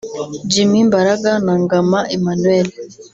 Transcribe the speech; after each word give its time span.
Jimmy 0.51 0.81
Mbaraga 0.89 1.31
na 1.45 1.53
Ngama 1.63 1.99
Emmanuel 2.15 2.67